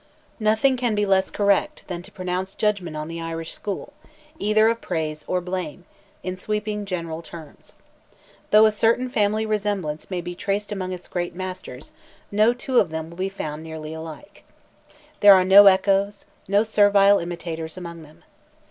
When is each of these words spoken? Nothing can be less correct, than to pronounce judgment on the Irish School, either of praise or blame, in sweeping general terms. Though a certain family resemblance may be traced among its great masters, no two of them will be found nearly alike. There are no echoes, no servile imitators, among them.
Nothing 0.39 0.77
can 0.77 0.95
be 0.95 1.05
less 1.05 1.29
correct, 1.29 1.83
than 1.87 2.01
to 2.01 2.11
pronounce 2.11 2.55
judgment 2.55 2.97
on 2.97 3.07
the 3.07 3.21
Irish 3.21 3.53
School, 3.53 3.93
either 4.39 4.67
of 4.67 4.81
praise 4.81 5.23
or 5.27 5.41
blame, 5.41 5.85
in 6.23 6.35
sweeping 6.35 6.85
general 6.85 7.21
terms. 7.21 7.73
Though 8.49 8.65
a 8.65 8.71
certain 8.71 9.09
family 9.11 9.45
resemblance 9.45 10.09
may 10.09 10.19
be 10.19 10.33
traced 10.33 10.71
among 10.71 10.91
its 10.91 11.07
great 11.07 11.35
masters, 11.35 11.91
no 12.31 12.51
two 12.51 12.79
of 12.79 12.89
them 12.89 13.11
will 13.11 13.17
be 13.17 13.29
found 13.29 13.61
nearly 13.61 13.93
alike. 13.93 14.43
There 15.19 15.35
are 15.35 15.45
no 15.45 15.67
echoes, 15.67 16.25
no 16.47 16.63
servile 16.63 17.19
imitators, 17.19 17.77
among 17.77 18.01
them. 18.01 18.23